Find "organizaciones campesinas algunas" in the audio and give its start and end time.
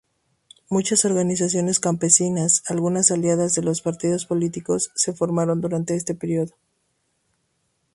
1.05-3.11